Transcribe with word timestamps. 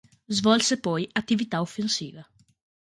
Svolse 0.27 0.79
poi 0.79 1.07
attività 1.11 1.61
offensiva. 1.61 2.27